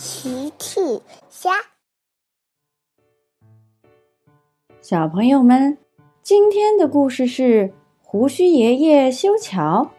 [0.00, 0.80] 奇趣
[1.28, 1.50] 虾，
[4.80, 5.76] 小朋友们，
[6.22, 7.70] 今天的故事是
[8.02, 9.90] 胡须爷爷修桥。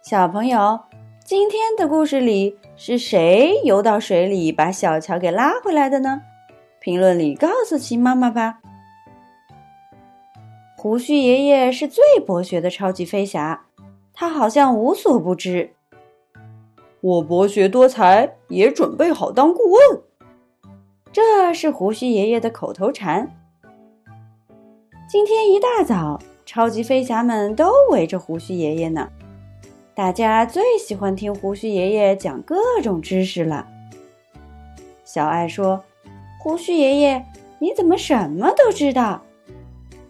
[0.00, 0.78] 小朋友，
[1.26, 6.22] 今天的故事里是谁游到水里把小桥给拉回来的呢？
[6.80, 8.60] 评论里告诉奇妈妈吧。
[10.76, 13.66] 胡须爷爷是最博学的超级飞侠，
[14.12, 15.73] 他好像无所不知。
[17.04, 20.02] 我博学多才，也准备好当顾问。
[21.12, 23.30] 这是胡须爷爷的口头禅。
[25.06, 29.10] 今天一大早，超级飞侠们都围着胡须爷爷呢。
[29.94, 33.66] 大家最喜欢听胡须爷爷讲各种知识了。
[35.04, 35.84] 小爱说
[36.42, 37.22] ：“胡须爷爷，
[37.58, 39.20] 你怎么什么都知道？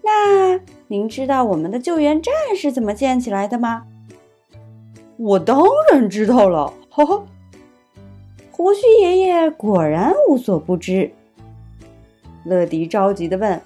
[0.05, 3.83] 那您知道我们的救援站是怎么建起来的吗？”
[5.19, 5.61] 我当
[5.93, 6.73] 然知道了。
[6.97, 7.27] 呵呵，
[8.53, 11.11] 胡须爷爷果然无所不知。
[12.45, 13.61] 乐迪着急的问：“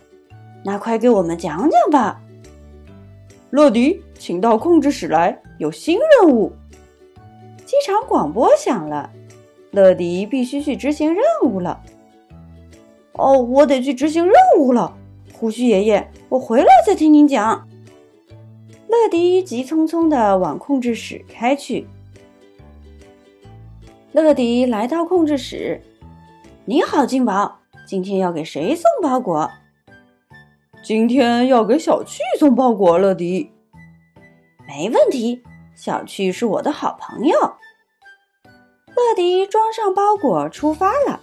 [0.64, 2.22] 那快给我们讲讲吧。”
[3.52, 6.50] 乐迪，请到控制室来，有新任务。
[7.66, 9.10] 机场广播响了，
[9.72, 11.82] 乐迪必须去执行任务了。
[13.12, 14.96] 哦，我得去执行任务了。
[15.34, 17.68] 胡须爷爷，我回来再听您讲。
[18.88, 21.86] 乐迪急匆匆的往控制室开去。
[24.22, 25.80] 乐迪来到控制室，
[26.64, 29.50] 你好，金宝，今天要给谁送包裹？
[30.83, 32.98] 今天要给小趣送包裹。
[32.98, 33.50] 乐迪，
[34.66, 35.42] 没问题，
[35.75, 37.36] 小趣是我的好朋友。
[38.88, 41.20] 乐迪装上包裹，出发了，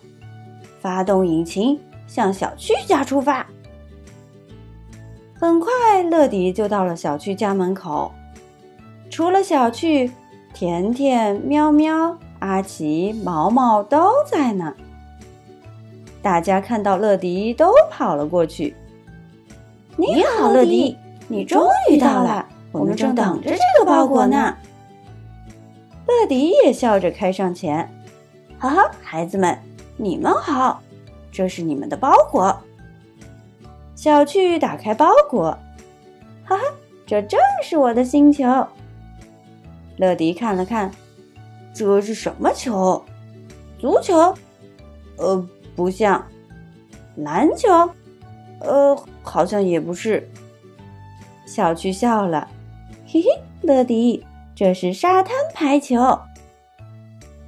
[0.79, 3.45] 发动引擎，向小趣家出发。
[5.39, 8.11] 很快，乐迪就到了小趣家门口。
[9.09, 10.11] 除了小趣，
[10.53, 12.17] 甜甜、喵喵。
[12.45, 14.71] 阿奇、毛毛都在呢。
[16.21, 18.75] 大家看到乐迪，都跑了过去。
[19.97, 20.95] 你好，乐迪，
[21.27, 24.55] 你终于到了，我们正等着这个包裹呢。
[26.07, 27.89] 乐迪也笑着开上前，
[28.59, 29.57] 哈哈，孩子们，
[29.97, 30.79] 你们好，
[31.31, 32.55] 这是你们的包裹。
[33.95, 35.57] 小趣打开包裹，
[36.43, 36.63] 哈哈，
[37.07, 38.45] 这正是我的星球。
[39.97, 40.91] 乐迪看了看。
[41.75, 43.03] 这是什么球？
[43.77, 44.33] 足球？
[45.17, 46.25] 呃，不像。
[47.17, 47.67] 篮球？
[48.61, 50.25] 呃，好像也不是。
[51.45, 52.47] 小趣笑了，
[53.05, 53.27] 嘿嘿，
[53.61, 54.25] 乐迪，
[54.55, 55.97] 这是沙滩排球。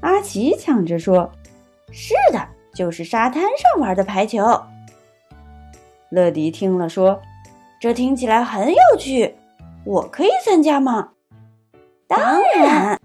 [0.02, 1.32] 阿奇抢着说
[1.92, 4.62] ：“是的，就是沙滩上玩的排球。”
[6.12, 7.22] 乐迪听了说
[7.80, 9.36] ：“这听起来很有趣，
[9.86, 11.12] 我可以参加吗？”
[12.08, 12.97] 当然。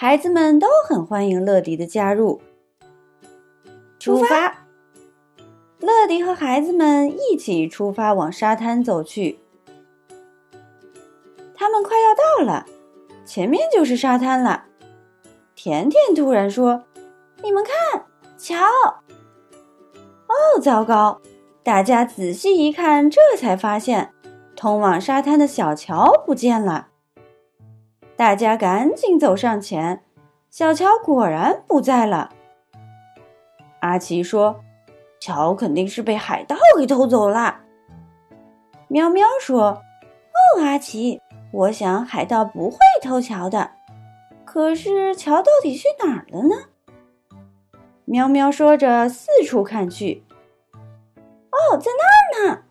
[0.00, 2.40] 孩子们都很欢迎乐迪的加入。
[3.98, 4.68] 出发！
[5.80, 9.40] 乐迪和孩子们一起出发往沙滩走去。
[11.52, 12.64] 他们快要到了，
[13.24, 14.66] 前面就是沙滩了。
[15.56, 16.84] 甜甜突然说
[17.42, 18.06] ：“你们看，
[18.38, 18.54] 瞧！”
[20.30, 21.20] 哦，糟糕！
[21.64, 24.14] 大家仔细一看，这才发现
[24.54, 26.86] 通往沙滩的小桥不见了。
[28.18, 30.02] 大家赶紧走上前，
[30.50, 32.30] 小乔果然不在了。
[33.78, 34.58] 阿奇说
[35.22, 37.60] ：“乔肯定是被海盗给偷走了。”
[38.90, 39.84] 喵喵说
[40.58, 41.20] ：“哦，阿奇，
[41.52, 43.70] 我想海盗不会偷乔的。
[44.44, 46.56] 可是乔到底去哪儿了呢？”
[48.04, 50.24] 喵喵说着四处看去。
[51.54, 52.62] “哦，在那儿呢！”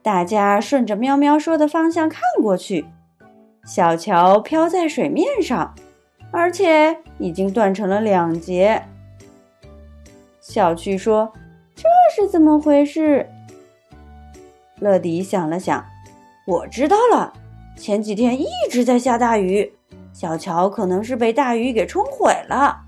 [0.00, 2.86] 大家顺着喵喵说的方向看过去。
[3.64, 5.74] 小桥飘在水面上，
[6.32, 8.82] 而且已经断成了两截。
[10.40, 11.32] 小趣说
[11.76, 13.30] ：“这是怎么回事？”
[14.80, 15.84] 乐迪想了想
[16.44, 17.32] ：“我知道了，
[17.76, 19.72] 前几天一直在下大雨，
[20.12, 22.80] 小桥可能是被大雨给冲毁了。”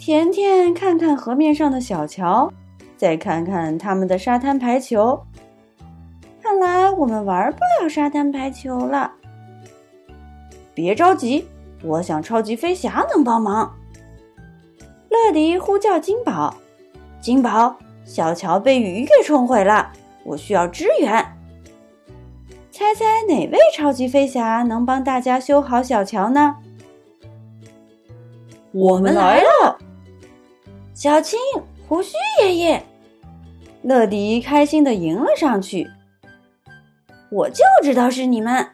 [0.00, 2.52] 甜甜看看河面上的小桥，
[2.96, 5.24] 再看看他们的沙滩排球。
[6.62, 9.10] 看来我们玩不了沙滩排球了。
[10.72, 11.48] 别着急，
[11.82, 13.74] 我想超级飞侠能帮忙。
[15.08, 16.54] 乐迪呼叫金宝
[17.20, 19.90] ：“金宝，小桥被雨给冲毁了，
[20.22, 21.36] 我需要支援。
[22.70, 26.54] 猜猜哪位超级飞侠能帮大家修好小桥呢？”
[28.70, 29.78] 我们来了，
[30.94, 31.40] 小青、
[31.88, 32.86] 胡须爷爷，
[33.82, 35.90] 乐迪开心的迎了上去。
[37.32, 38.68] 我就知道是你们！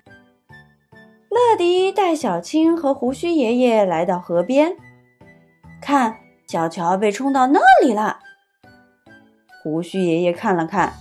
[1.28, 4.74] 乐迪带小青和胡须爷爷来到河边，
[5.80, 6.16] 看，
[6.48, 8.18] 小桥被冲到那里了。
[9.62, 10.92] 胡须爷爷看了看，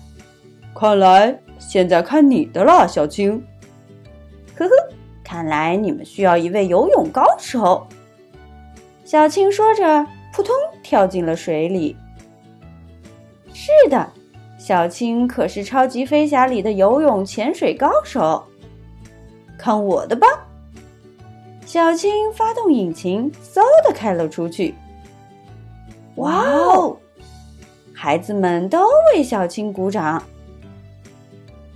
[0.75, 3.43] 看来现在看你的了，小青。
[4.55, 4.71] 呵呵，
[5.23, 7.87] 看来你们需要一位游泳高手。
[9.03, 11.97] 小青说着，扑通跳进了水里。
[13.51, 14.11] 是的，
[14.67, 18.43] 小青可是《超级飞侠》里的游泳潜水高手。
[19.57, 20.27] 看我的吧！
[21.65, 24.75] 小青发动引擎，嗖的开了出去。
[26.15, 26.97] 哇哦！
[27.93, 30.21] 孩子们都为小青鼓掌。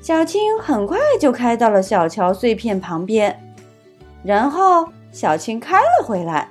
[0.01, 3.41] 小青很快就开到了小桥碎片旁边，
[4.21, 6.49] 然后小青开了回来，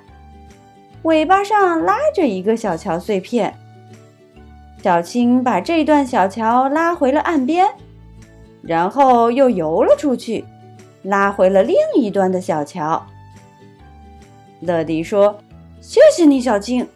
[1.03, 3.55] 尾巴上拉着一个小桥碎片。
[4.81, 7.67] 小青把这段小桥拉回了岸边，
[8.63, 10.43] 然后又游了出去。
[11.03, 13.05] 拉回了另一端的小桥。
[14.59, 15.37] 乐迪说
[15.81, 16.87] ：“谢谢你，小青。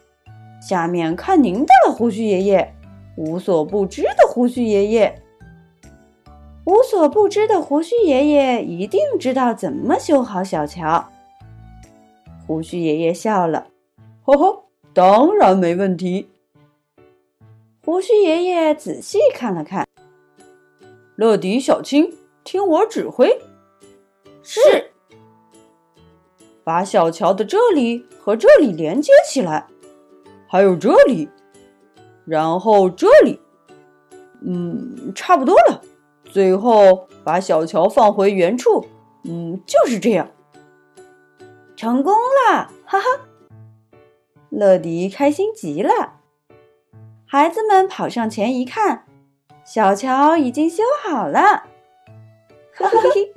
[0.62, 2.74] 下面看您的了，胡须爷爷。
[3.18, 5.22] 无所不知的胡须爷爷，
[6.66, 11.06] 无所不知的胡须爷爷一定知道怎么修好小桥。”
[12.46, 13.68] 胡须爷爷笑了
[14.26, 16.30] ：“呵呵，当然没问题。”
[17.86, 19.88] 胡须爷爷仔细看了看，
[21.16, 22.12] 乐迪、小青，
[22.44, 23.40] 听我指挥。
[24.42, 24.90] 是，
[26.64, 29.68] 把小桥的这里和这里连接起来，
[30.48, 31.30] 还有这里，
[32.26, 33.40] 然后这里，
[34.42, 35.80] 嗯，差不多了。
[36.24, 38.84] 最后把小桥放回原处，
[39.26, 40.28] 嗯，就是这样，
[41.76, 43.06] 成功了，哈哈！
[44.50, 46.14] 乐迪开心极了。
[47.28, 49.06] 孩子们跑上前一看，
[49.66, 51.40] 小桥已经修好了，
[52.74, 53.34] 哈哈嘿。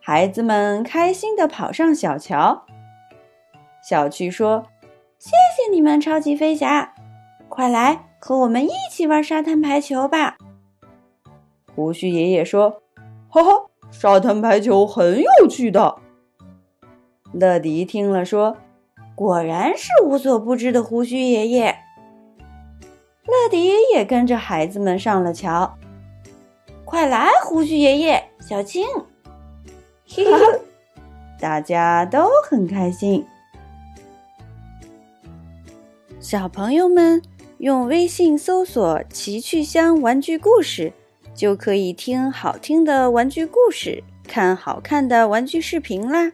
[0.00, 2.64] 孩子们开心地跑上小桥。
[3.86, 4.66] 小趣说
[5.18, 6.94] ：“谢谢你们，超级飞侠！
[7.48, 10.38] 快来和我们一起玩沙滩排球吧。”
[11.76, 12.82] 胡须爷爷说
[13.28, 13.50] ：“哈哈，
[13.90, 15.96] 沙滩排球很有趣的。”
[17.32, 18.56] 乐迪听了说
[19.14, 21.76] ：“果然是无所不知的胡须爷爷。”
[24.04, 25.78] 跟着孩子们上了桥。
[26.84, 28.84] 快来，胡须爷爷，小青！
[30.06, 30.60] 嘿嘿，
[31.40, 33.24] 大家都很开心。
[36.20, 37.22] 小朋友们
[37.58, 40.92] 用微信搜索“奇趣箱玩具故事”，
[41.34, 46.30] 就可以听好听的玩具故事，看好看的玩具视频啦。